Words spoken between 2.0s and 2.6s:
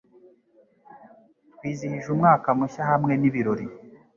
umwaka